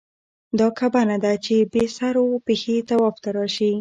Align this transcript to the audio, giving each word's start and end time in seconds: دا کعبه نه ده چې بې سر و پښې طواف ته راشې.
دا 0.59 0.67
کعبه 0.77 1.01
نه 1.09 1.17
ده 1.23 1.33
چې 1.45 1.55
بې 1.73 1.83
سر 1.97 2.15
و 2.21 2.27
پښې 2.45 2.75
طواف 2.89 3.15
ته 3.23 3.29
راشې. 3.37 3.69